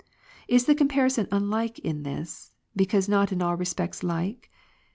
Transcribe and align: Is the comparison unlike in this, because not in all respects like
Is 0.47 0.65
the 0.65 0.73
comparison 0.73 1.27
unlike 1.31 1.77
in 1.77 2.01
this, 2.01 2.53
because 2.75 3.07
not 3.07 3.31
in 3.31 3.39
all 3.39 3.55
respects 3.55 4.01
like 4.01 4.49